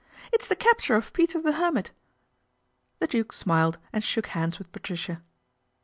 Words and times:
"It's 0.33 0.47
the 0.47 0.55
captor 0.55 0.95
if 0.95 1.13
Peter 1.13 1.39
the 1.39 1.51
Hermit." 1.51 1.91
The 2.97 3.05
Duke 3.05 3.31
smiled 3.31 3.77
and 3.93 4.03
shook 4.03 4.25
hands 4.33 4.57
wil 4.57 4.65
Patricia. 4.71 5.21